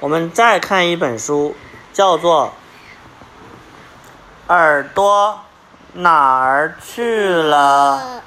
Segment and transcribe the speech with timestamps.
[0.00, 1.56] 我们再看一本书，
[1.92, 2.52] 叫做
[4.52, 5.40] 《耳朵
[5.94, 8.20] 哪儿去了》。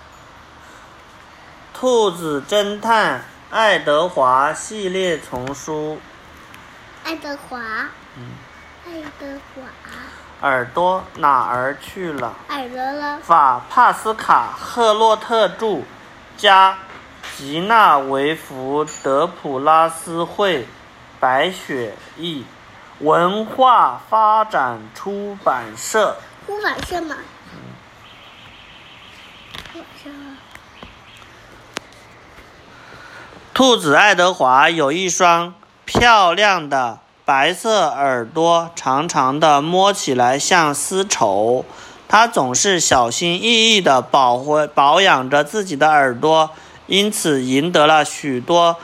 [1.73, 5.99] 兔子侦探爱德华系列丛书。
[7.03, 7.59] 爱德华。
[8.17, 8.31] 嗯。
[8.85, 9.61] 爱德华。
[10.41, 12.33] 耳朵哪儿去了？
[12.49, 13.19] 耳朵了。
[13.21, 15.81] 法帕斯卡赫洛特著，
[16.37, 16.77] 加
[17.37, 20.65] 吉纳维弗德普拉斯绘，
[21.19, 22.45] 白雪艺，
[22.99, 26.17] 文化发展出版社。
[26.47, 27.17] 出版社吗？
[33.53, 41.65] 兔子爱德华有一双漂亮的白色耳朵，长长的，摸起来像丝绸。
[42.07, 46.51] 他总是小心翼翼地保护保养着自己的耳朵，
[46.87, 48.77] 因此赢得了许多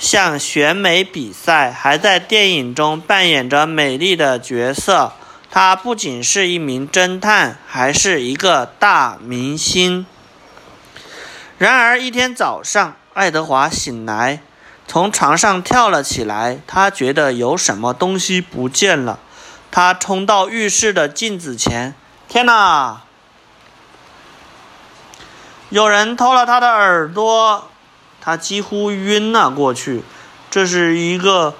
[0.00, 5.12] 像选美比赛，还在电影中扮演着美丽的角色。
[5.50, 10.06] 他不仅是一名侦探，还是一个大明星。
[11.58, 14.40] 然而一天早上，爱德华醒来，
[14.86, 16.58] 从床上跳了起来。
[16.66, 19.18] 他觉得有什么东西不见了。
[19.70, 21.94] 他冲到浴室的镜子前，
[22.26, 23.02] 天哪！
[25.68, 27.68] 有人偷了他的耳朵！
[28.20, 30.04] 他几乎晕了过去。
[30.50, 31.54] 这是一个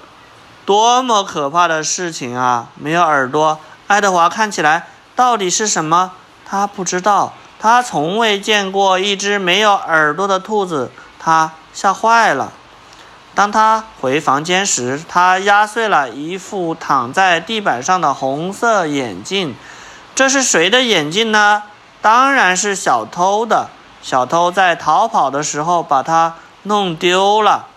[0.65, 2.67] 多么可怕的事情啊！
[2.75, 6.11] 没有耳朵，爱德华看起来到底是什么？
[6.45, 7.33] 他不知道。
[7.59, 10.91] 他从未见过一只没有耳朵的兔子。
[11.19, 12.51] 他吓坏了。
[13.33, 19.55] 当他回房间时，他压碎了一副躺在地板上的红色眼镜。
[20.13, 21.63] 这是谁的眼镜呢？
[22.01, 23.69] 当然是小偷的。
[24.01, 27.67] 小偷在逃跑的时候把它弄丢了。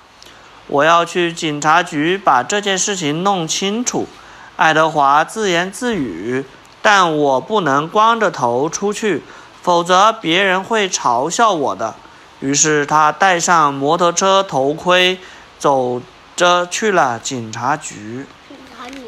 [0.66, 4.08] 我要去警察局把这件事情弄清楚。
[4.56, 6.44] 爱德华自言自语。
[6.86, 9.22] 但我不能光着头出去，
[9.62, 11.94] 否则别人会嘲笑我的。
[12.40, 15.18] 于是他戴上摩托车头盔，
[15.58, 16.02] 走
[16.36, 18.26] 着去了警察局。
[18.46, 19.00] 警察局。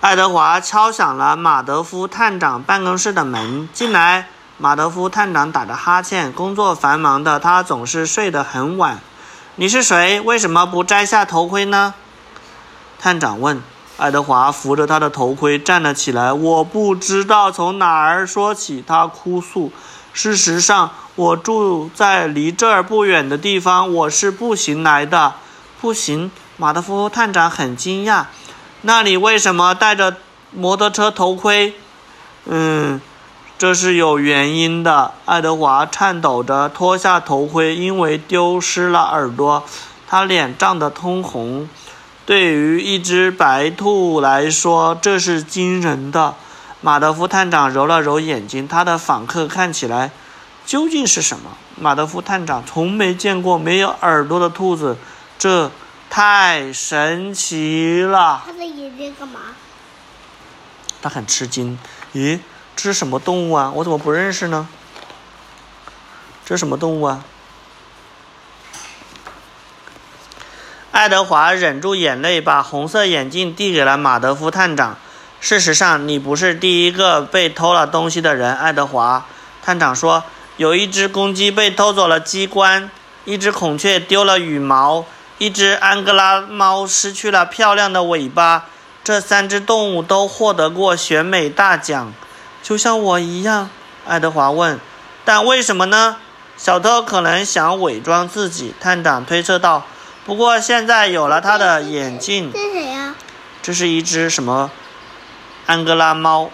[0.00, 3.68] 爱德华敲响了马德夫探长办公室的门。
[3.72, 4.31] 进来。
[4.62, 9.00] 马德夫探长打着哈欠，工作繁忙的他总是睡得很晚。
[9.56, 10.20] 你是谁？
[10.20, 11.94] 为什么不摘下头盔呢？
[12.96, 13.60] 探长问。
[13.96, 16.32] 爱德华扶着他的头盔站了起来。
[16.32, 19.72] 我不知道从哪儿说起，他哭诉。
[20.12, 23.92] 事实上，我住在离这儿不远的地方。
[23.92, 25.34] 我是步行来的。
[25.80, 26.30] 步行？
[26.56, 28.26] 马德夫探长很惊讶。
[28.82, 30.18] 那你为什么戴着
[30.52, 31.74] 摩托车头盔？
[32.44, 33.00] 嗯，
[33.62, 35.12] 这是有原因的。
[35.24, 39.62] 爱德华颤抖着脱下头盔，因为丢失了耳朵，
[40.08, 41.68] 他脸涨得通红。
[42.26, 46.34] 对于一只白兔来说，这是惊人的。
[46.80, 50.10] 马德夫探长揉了揉眼睛，他的访客看起来
[50.66, 51.52] 究竟是什么？
[51.76, 54.96] 马德夫探长从没见过没有耳朵的兔子，
[55.38, 55.70] 这
[56.10, 58.42] 太神奇了。
[58.44, 59.38] 他的眼睛干嘛？
[61.00, 61.78] 他很吃惊。
[62.12, 62.40] 咦，
[62.74, 63.70] 这是什么动物啊？
[63.76, 64.68] 我怎么不认识呢？
[66.44, 67.24] 这是什么动物啊？
[70.90, 74.98] 爱德华忍住眼泪，把红色眼镜递给了马德夫探长。
[75.40, 79.24] 事实上，你不是第一个被偷了东西的人，爱德华。
[79.62, 80.24] 探长说，
[80.56, 82.90] 有一只公鸡被偷走了鸡冠，
[83.24, 85.04] 一只孔雀丢了羽毛，
[85.38, 88.66] 一只安哥拉猫失去了漂亮的尾巴。
[89.02, 92.12] 这三只动物都获得过选美大奖，
[92.62, 93.68] 就像我一样。
[94.06, 94.80] 爱德华问
[95.24, 96.16] ：“但为什么呢？”
[96.56, 99.84] 小偷可能想伪装自己，探长推测道。
[100.24, 102.52] 不过现在有了他的眼镜。
[102.52, 103.14] 这是谁呀？
[103.60, 104.70] 这是一只什么？
[105.66, 106.50] 安哥拉猫。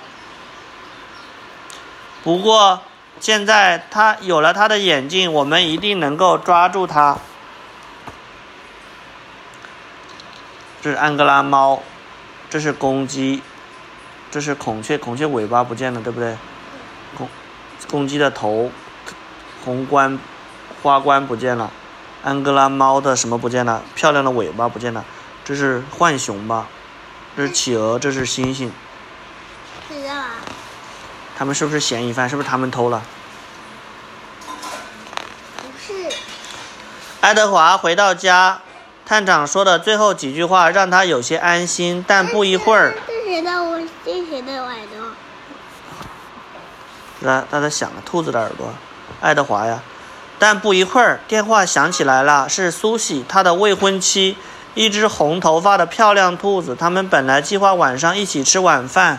[2.22, 2.82] 不过，
[3.20, 7.18] 现在他有了他的眼镜，我们一定能够抓住他。
[10.80, 11.82] 这是安哥拉猫，
[12.48, 13.42] 这是公鸡，
[14.30, 16.36] 这是孔雀，孔雀尾巴不见了，对不对？
[17.16, 17.28] 公
[17.90, 18.70] 公鸡的头，
[19.64, 20.18] 红冠，
[20.82, 21.70] 花冠不见了。
[22.22, 23.82] 安哥拉猫的什么不见了？
[23.94, 25.04] 漂亮的尾巴不见了。
[25.44, 26.66] 这是浣熊吧？
[27.36, 28.70] 这是企鹅，这是猩猩。
[29.88, 30.30] 知道啊。
[31.38, 32.28] 他们是不是嫌疑犯？
[32.28, 33.02] 是不是他们偷了？
[35.56, 36.12] 不是。
[37.22, 38.60] 爱德华回到家，
[39.06, 42.94] 探长说的最后几句话让他有些安心，但不一会儿。
[43.06, 43.80] 这谁的我？
[44.04, 45.06] 这谁的耳朵？
[47.28, 48.72] 他他在想，兔子的耳朵，
[49.20, 49.82] 爱德华呀。
[50.38, 54.38] 但不一会儿，电话响起来了，是苏西，他的未婚妻，
[54.72, 56.74] 一只红头发的漂亮兔子。
[56.74, 59.18] 他们本来计划晚上一起吃晚饭。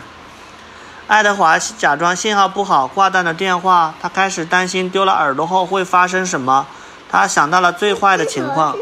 [1.06, 3.94] 爱德华假装信号不好，挂断了电话。
[4.02, 6.66] 他开始担心丢了耳朵后会发生什么。
[7.08, 8.76] 他想到了最坏的情况。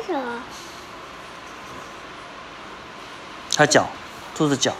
[3.54, 3.90] 他脚，
[4.34, 4.72] 兔子脚。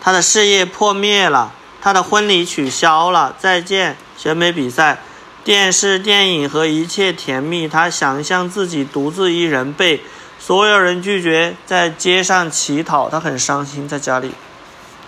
[0.00, 3.34] 他的事业破灭了，他的婚礼取消了。
[3.38, 4.98] 再见，选美比赛。
[5.44, 10.02] 电视、电影和一切甜蜜，他想象自己独自一人被
[10.38, 13.08] 所有人拒绝，在街上乞讨。
[13.08, 14.34] 他很伤心，在家里，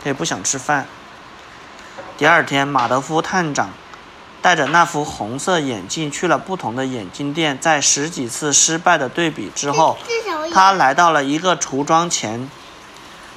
[0.02, 0.86] 他也不想吃饭。
[2.16, 3.70] 第二天，马德夫探长
[4.40, 9.98] 戴着那副红色眼镜去了不同的眼镜店，在十几次失败的对比之后？
[10.52, 12.50] 他来到了一个橱窗前，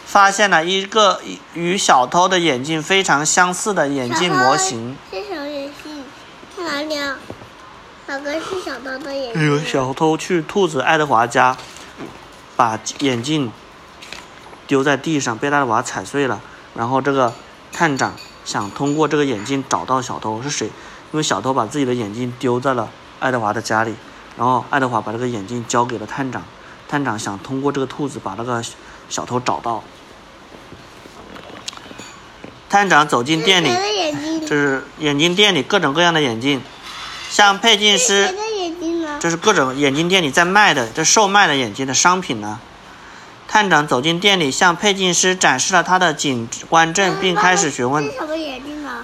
[0.06, 1.22] 发现了一个
[1.54, 4.96] 与小偷的眼镜非常相似的眼镜模型。
[5.12, 6.04] 是什么眼镜？
[6.56, 7.18] 在哪里啊？
[8.06, 9.68] 哪个是小偷的眼这个镜？
[9.68, 11.58] 小偷去兔子爱德华家，
[12.56, 13.52] 把眼镜
[14.68, 16.42] 丢在地上，被爱德华踩碎了。
[16.76, 17.34] 然后这个
[17.72, 18.14] 探长
[18.44, 22.90] 想通过这个眼镜找到小偷是谁，因为小偷把自己的眼镜丢在了
[23.20, 23.96] 爱德华的家里，
[24.38, 26.44] 然后爱德华把这个眼镜交给了探长，
[26.94, 28.64] 探长想通过这个兔子把那个
[29.10, 29.84] 小偷找到。
[32.70, 33.70] 探长走进店里？
[34.42, 36.62] 这是眼镜店里各种各样的眼镜，
[37.32, 38.36] 像配镜师？
[39.20, 42.60] 这是各种眼镜店里在卖的，这售卖的眼镜的商品呢。
[43.48, 48.08] 探长走进店里，向配镜师展示了他的警官证，并开始询问？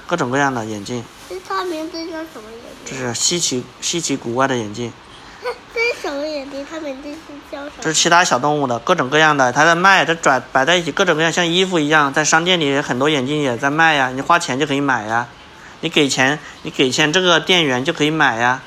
[0.06, 1.04] 各种各样的眼镜。
[1.28, 2.96] 这它名字叫什么眼镜？
[2.96, 4.94] 这是稀奇稀奇古怪的眼镜，
[6.10, 6.66] 这是什么眼睛？
[6.68, 7.18] 它名字是
[7.52, 7.72] 叫什么？
[7.82, 15.28] 这是其他小动物的各种各样的，他在卖，它转摆在一起，各种各样像衣服一样，在商店里很多眼镜也在卖呀，你花钱就可以买呀，
[15.82, 18.62] 你给钱，你给钱这个店员就可以买呀，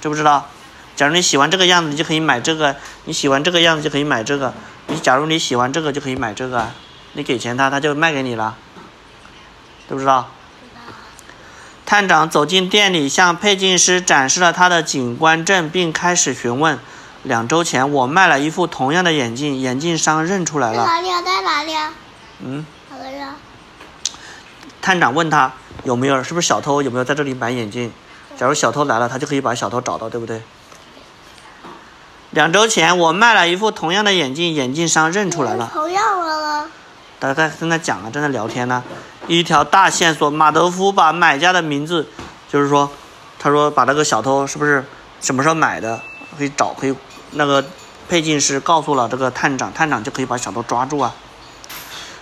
[0.00, 0.48] 知不知道？
[0.96, 4.52] 假如你喜欢这个样子，你就可以买这个；你喜欢这个样子就可以买这个。
[4.88, 6.68] 你假如你喜欢这个，就可以买这个。
[7.12, 8.56] 你给钱他，他就卖给你了，
[9.88, 10.28] 知不知道？
[11.90, 16.78] 探长走进店里，向配镜师展示了他的警官证，并开始询问：
[17.24, 20.86] 两周前我卖了一副同样的眼镜，眼镜商认出来了。
[20.86, 21.20] 在哪里啊？
[21.20, 21.92] 在哪里啊？
[22.38, 22.64] 嗯？
[24.80, 25.52] 探长问他
[25.82, 27.92] 有没有，是不是小偷有没有在这里买眼镜？
[28.38, 30.40] 假如小偷来了，他就可以把小偷找到，对不对？
[32.30, 35.68] 两周前我卖了一副同样的眼镜，眼镜商认出来了。
[35.72, 36.68] 同样的了。
[37.18, 38.84] 大家在正在讲啊，正在聊天呢。
[39.26, 42.08] 一条大线索，马德夫把买家的名字，
[42.48, 42.90] 就是说，
[43.38, 44.84] 他说把那个小偷是不是
[45.20, 46.00] 什么时候买的，
[46.36, 46.94] 可以找，可以
[47.32, 47.64] 那个
[48.08, 51.14] 配镜师告诉了这个探长，探长就可以把小偷抓住啊。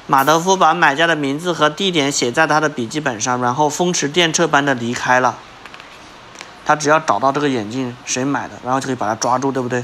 [0.07, 5.39] 马德夫把买家的名字和地点写在他的笔记本上，然后风驰电掣般的离开了。
[6.65, 9.83] 他只要找到这个眼镜谁买的，然后就可以把他抓住，对不对？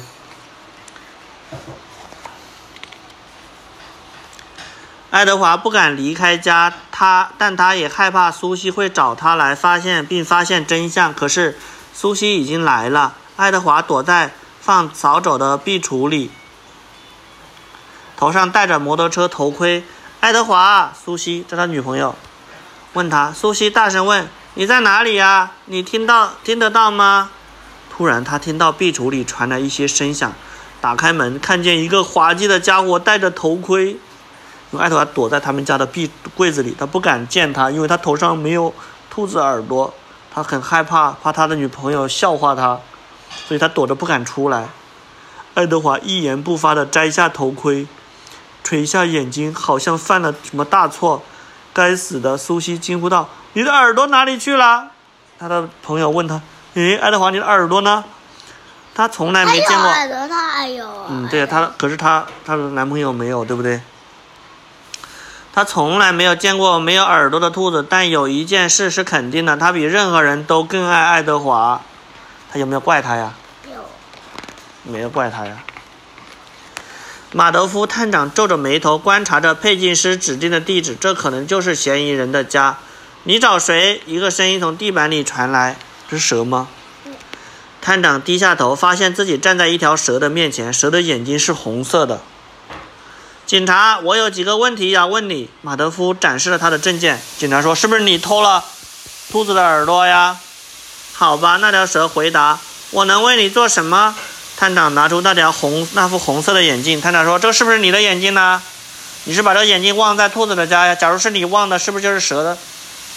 [5.14, 11.14] 爱德华不敢离开家，他但他也害怕苏西会找他来发现并发现真相。
[11.14, 11.56] 可是
[11.92, 16.32] 苏西已经来了，爱德华躲在放扫帚的壁橱里，
[18.16, 19.84] 头上戴着摩托车头盔。
[20.18, 22.16] 爱德华，苏西，这他女朋友，
[22.94, 23.30] 问他。
[23.30, 25.52] 苏西大声问：“你在哪里呀？
[25.66, 27.30] 你听到听得到吗？”
[27.88, 30.32] 突然，他听到壁橱里传来一些声响，
[30.80, 33.96] 打开门，看见一个滑稽的家伙戴着头盔。
[34.70, 38.72] 因为爱德华躲在他们家的壁柜子里，他不敢见他，因为他头上没有
[39.10, 39.92] 兔子耳朵，
[40.32, 42.78] 他很害怕，怕他的女朋友笑话他，
[43.46, 44.68] 所以他躲着不敢出来。
[45.54, 47.86] 爱德华一言不发地摘下头盔，
[48.64, 51.22] 垂下眼睛，好像犯了什么大错。
[51.72, 52.38] 该死的！
[52.38, 54.90] 苏西惊呼道：“你的耳朵哪里去了？”
[55.40, 56.40] 他的朋友问他
[56.74, 58.04] ：“诶，爱德华，你的耳朵呢？”
[58.94, 59.76] 他从来没见过。
[59.76, 61.06] 耳朵，他还有啊。
[61.08, 63.80] 嗯，对，他可是他她的男朋友没有，对不对？
[65.54, 71.80] 她从来没有见过没有耳朵的兔子，但有一件事是肯定的，他比任何人都更爱爱德华。
[72.50, 73.34] 他有没有怪他呀？
[73.70, 73.76] 有。
[74.82, 75.62] 没有怪他呀。
[77.30, 82.78] 马德夫探长皱着眉头观察着配镜师指定的地址，这可能就是嫌疑人的家。
[83.22, 84.02] 你找谁？
[84.06, 85.76] 一个声音从地板里传来。
[86.10, 86.66] 这是蛇吗？
[87.80, 92.20] 探长低下头，发现自己站在一条蛇的面前，蛇的眼睛是红色的。
[93.46, 95.50] 警察，我有几个问题要问你。
[95.60, 97.20] 马德夫展示了他的证件。
[97.38, 98.64] 警察说：“是不是你偷了
[99.30, 100.38] 兔子的耳朵呀？”
[101.12, 102.58] 好吧，那条蛇回答
[102.90, 104.16] ：“我能为你做什么？”
[104.56, 107.00] 探长拿出那条红那副红色的眼镜。
[107.02, 108.62] 探长说：“这是不是你的眼镜呢？
[109.24, 110.94] 你是把这个眼镜忘在兔子的家呀？
[110.94, 112.56] 假如是你忘的，是不是就是蛇的？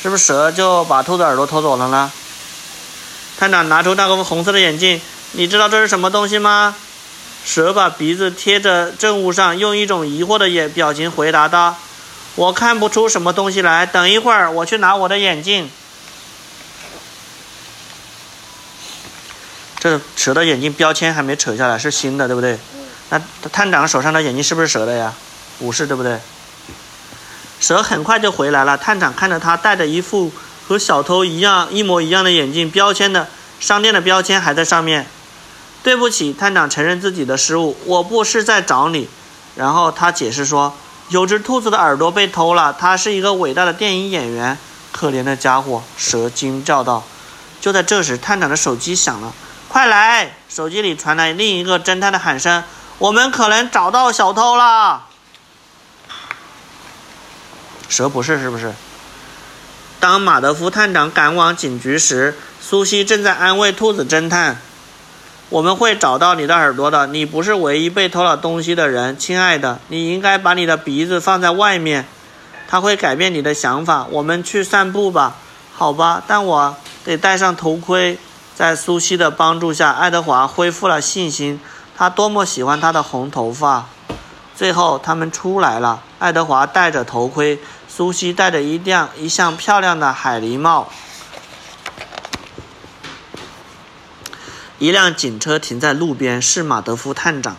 [0.01, 2.11] 是不是蛇就把兔子耳朵偷走了呢？”
[3.39, 4.99] 探长拿出那个红色的眼镜，
[5.31, 6.75] 你知道这是什么东西吗？
[7.47, 11.77] 蛇把鼻子贴着证物上，用一种疑惑的眼表情回答道
[12.35, 13.85] ：“我看不出什么东西来。
[13.85, 15.71] 等一会儿，我去拿我的眼镜。”
[19.79, 22.59] 这蛇的眼镜标签还没扯下来，是新的，对不对？
[23.09, 23.21] 那
[23.53, 25.13] 探长手上的眼镜是不是蛇的呀？
[25.57, 26.19] 不是，对不对？
[27.61, 28.77] 蛇很快就回来了。
[28.77, 30.33] 探长看着他戴着一副
[30.67, 33.29] 和小偷一样一模一样的眼镜，标签的
[33.61, 35.07] 商店的标签还在上面。
[35.83, 39.07] 对不起，探长承认自己的失误，我不是在找你。
[39.55, 40.75] 然后他解释说，
[41.09, 44.57] 有只兔子的耳朵被偷了，他是一个伟大的电影演员。
[44.91, 47.03] 可怜的家伙，蛇惊叫道。
[47.61, 49.33] 就在这时，探长的手机响了。
[49.67, 50.37] 快来！
[50.49, 52.63] 手机里传来另一个侦探的喊声
[52.97, 55.05] ：“我们可能找到小偷了。”
[57.89, 58.73] 蛇不是，是不是？
[59.99, 64.61] 当马德夫探长赶往警局时，苏西正在安慰兔子侦探
[65.49, 69.79] ：“我们会找到你的耳朵的，你不是唯一被偷了东西的人，亲爱的。
[69.87, 72.05] 你应该把你的鼻子放在外面，
[72.67, 74.05] 它会改变你的想法。
[74.11, 75.35] 我们去散步吧，
[75.73, 76.21] 好吧？
[76.27, 76.75] 但我
[77.05, 78.19] 得戴上头盔。”
[78.57, 81.61] 在苏西的帮助下，爱德华恢复了信心。
[81.95, 83.85] 他多么喜欢他的红头发！
[84.55, 86.01] 最后，他们出来了。
[86.17, 90.89] 爱德华戴着头盔，苏西戴着一辆一项漂亮的海狸帽。
[94.79, 97.57] 一辆警车停在路边，是马德夫探长。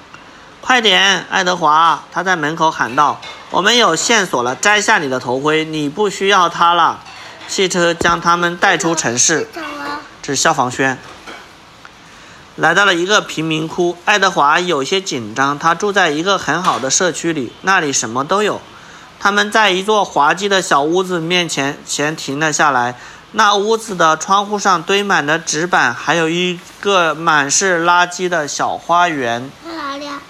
[0.61, 2.05] 快点，爱德华！
[2.13, 3.21] 他在门口喊道
[3.51, 4.55] ：“我们有线索了！
[4.55, 7.01] 摘下你的头盔，你不需要它了。”
[7.49, 9.49] 汽车将他们带出城市。
[10.23, 10.99] 这是消防栓。
[12.55, 15.59] 来到了一个贫民窟，爱德华有些紧张。
[15.59, 18.61] 他住在一个很好的社区里，那里什么都有。
[19.19, 22.97] 他们在一座滑稽的小屋子面前前停了下来。
[23.33, 29.51] 那屋子的窗户上堆满了纸板，还有一个满是垃圾的小花园。
[29.67, 30.07] 在哪里？
[30.07, 30.21] 啊？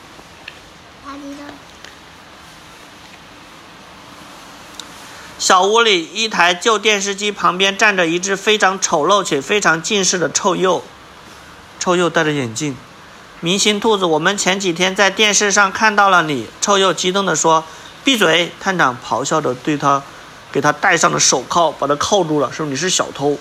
[5.39, 10.83] 小屋里，一台旧电视机旁边站着一只非常丑陋且非常近视的臭鼬。
[11.79, 12.77] 臭鼬戴着眼镜。
[13.39, 16.49] 明星兔子，我们前几天在电视上看到了你。
[16.61, 17.63] 臭鼬激动地说
[18.03, 20.03] ：“闭嘴！”探长咆哮着对他，
[20.53, 23.39] 给他戴上了手铐，把他铐住了，说：“你是小偷。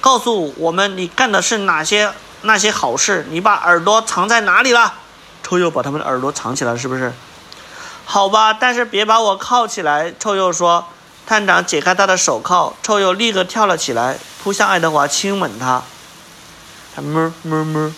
[0.00, 2.12] 告诉我们，你干的是哪些
[2.42, 3.26] 那些好事？
[3.30, 4.94] 你把耳朵藏在哪里了？”
[5.42, 7.12] 臭鼬把他们的耳朵藏起来，是不是？
[8.04, 10.86] 好吧，但是别把我铐起来。”臭鼬说。
[11.28, 15.82] 探长解开他的手铐，臭鼬立刻跳了起来，扑向爱德华，亲吻他。
[16.94, 17.92] 他哞哞哞。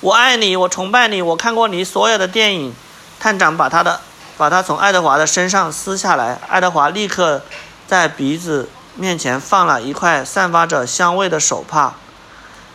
[0.00, 2.74] 我爱你，我崇拜你，我看过你所有的电影。
[3.18, 4.02] 探长把他的
[4.36, 7.42] 把他从爱德华的身上撕下来，爱德华立刻
[7.86, 11.94] 在鼻子面前放了一块散发着香味的手帕。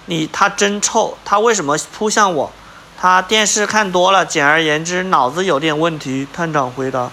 [0.05, 1.17] 你，他真臭！
[1.23, 2.51] 他为什么扑向我？
[2.99, 6.27] 他电视看多了，简而言之，脑子有点问题。
[6.33, 7.09] 探长回答。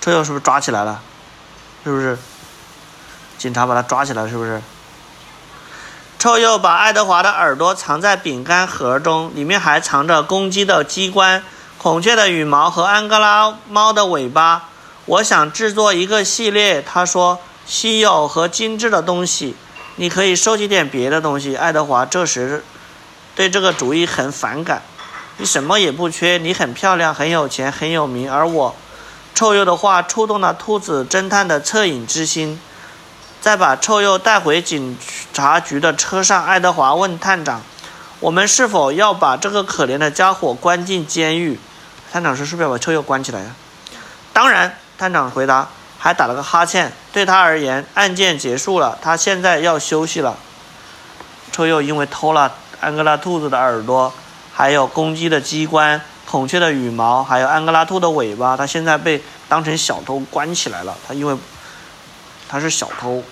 [0.00, 1.00] 这又是不是抓起来了？
[1.82, 2.16] 是不是？
[3.36, 4.62] 警察把他抓起来，是不是？
[6.18, 11.44] 臭鼬把爱德华的耳朵藏在饼干盒中，里面还藏着公鸡的鸡冠、
[11.76, 14.70] 孔雀的羽毛和安哥拉猫的尾巴。
[15.04, 19.54] 我想制作一个系列，他说，稀有和精致的东西。
[19.96, 21.54] 你可以收集点别的东西。
[21.54, 22.64] 爱德华这时
[23.34, 24.82] 对这个主意很反感。
[25.36, 28.74] 你什么也不缺，你很漂亮，很有钱，很有名，而我……
[29.34, 32.58] 臭鼬的话触动了兔子侦探的恻隐之心。
[33.38, 37.60] 再把臭鼬带回警局察局的车上，爱德华问探长
[38.20, 41.60] ：“我们是否要把这个可怜的家伙关进监狱？”
[42.10, 43.50] 探长说：“是不是要把臭鼬关起来呀
[44.32, 45.68] ？”“当然。”探长回答。
[45.98, 46.92] 还打了个哈欠。
[47.12, 50.36] 对他而言，案件结束了，他现在要休息了。
[51.50, 54.12] 臭鼬因为偷了安哥拉兔子的耳朵，
[54.54, 60.96] 还有公鸡的鸡冠、孔雀的羽毛，还有安哥拉兔的尾巴，他现在被当成小偷关起来了。
[61.06, 61.36] 他因为
[62.48, 63.24] 他是小偷。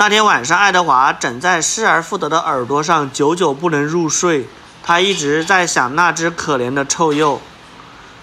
[0.00, 4.48] 那天晚上，爱德华枕在失而复得的耳朵上，久久不能入睡。
[4.82, 7.38] 他一直在想那只可怜的臭鼬。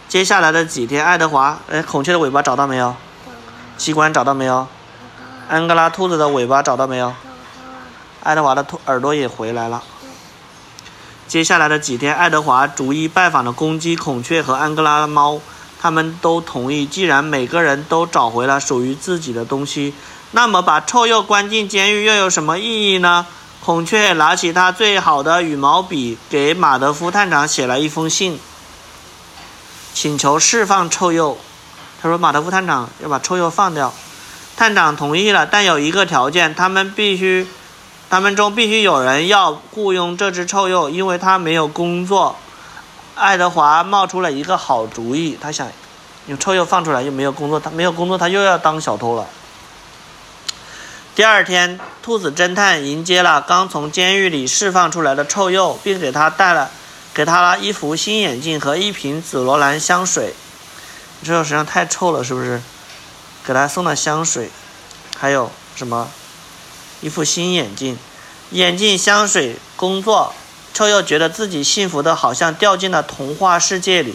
[0.10, 2.96] 接下来的几天，爱德华，哎，孔雀的尾巴找到没有？
[3.78, 4.68] 机关找到没有？
[5.48, 7.14] 安哥拉兔子的尾巴找到没有？
[8.24, 9.84] 爱德华的兔耳朵也回来了。
[11.28, 15.40] 接下来的几天，爱德华逐一拜访了公鸡、孔雀和安哥拉的猫，
[15.80, 19.94] 他们都同意，既然每个人都找回了属于自己的东西，
[20.32, 23.26] 那么把臭鼬关进监狱又有什么意义呢？
[23.64, 28.40] 孔雀拿起他最好的羽毛笔，给马德夫探长写了一封信，
[29.94, 31.38] 请求释放臭鼬。
[32.02, 33.94] 他说：“马德夫探长要把臭鼬放掉。”
[34.56, 37.48] 探长同意了，但有一个条件，他们必须，
[38.10, 42.36] 他们中必须有人要雇佣这只臭鼬，因为他没有工作。
[43.16, 45.68] 爱德华冒出了一个好主意，他想，
[46.28, 49.26] 用臭鼬放出来又没有工作，他没有工作，他又要当小偷了。
[51.18, 56.70] 第二天，兔子侦探迎接了刚从监狱里释放出来的臭鼬，并给他带了，
[57.12, 60.36] 给他了一副新眼镜和一瓶紫罗兰香水。
[61.24, 62.62] 臭鼬实际上太臭了，是不是？
[63.44, 64.52] 给他送了香水，
[65.18, 66.08] 还有什么？
[67.02, 67.98] 一副新眼镜，
[68.52, 70.36] 眼镜、香水、工作。
[70.76, 74.14] 臭鼬觉得自己幸福的好像掉进了童话世界里。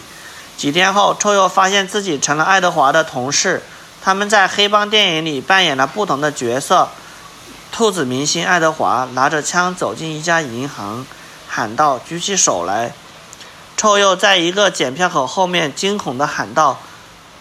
[0.55, 3.61] 几天后，臭鼬发现自己成了爱德华的同事。
[4.03, 6.89] 他们在黑帮电影里扮演了不同的角色。
[7.71, 11.05] 兔子明星爱德华拿着枪走进一家银行，
[11.47, 12.91] 喊道：“举起手来！”
[13.77, 16.79] 臭鼬在一个检票口后面惊恐地喊道：“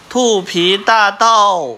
[0.08, 1.70] 兔皮大盗！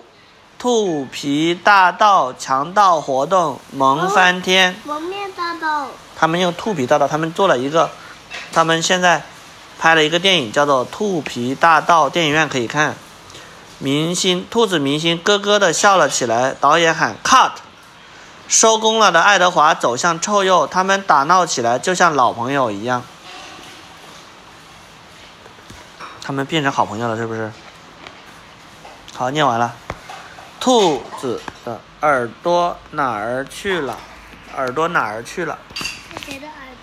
[0.58, 2.34] 兔皮大盗！
[2.34, 5.88] 强盗活动，萌翻天！”蒙面大盗。
[6.14, 7.90] 他们用兔皮大盗，他们做了一个，
[8.52, 9.22] 他们现在
[9.78, 12.94] 拍了一个电影，叫做《兔皮大盗》，电影院可以看。
[13.78, 16.54] 明星兔子明星咯咯的笑了起来。
[16.60, 17.52] 导演喊 “cut”，
[18.48, 23.02] 收工了的爱德华走向臭鼬，他们打闹起来，就像老朋友一样。
[26.22, 27.52] 他们变成好朋友了，是不是？
[29.14, 29.74] 好，念完了。
[30.58, 33.98] 兔子的耳朵哪儿去了？
[34.56, 35.58] 耳朵哪儿去了？